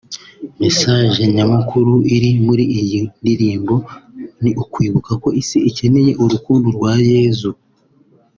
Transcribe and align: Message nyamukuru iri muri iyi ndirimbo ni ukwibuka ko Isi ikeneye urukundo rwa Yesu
Message 0.61 1.19
nyamukuru 1.35 1.93
iri 2.15 2.29
muri 2.45 2.63
iyi 2.79 3.01
ndirimbo 3.21 3.75
ni 4.43 4.51
ukwibuka 4.61 5.11
ko 5.21 5.27
Isi 5.41 5.57
ikeneye 5.69 6.11
urukundo 6.23 6.67
rwa 6.75 6.93
Yesu 7.11 7.49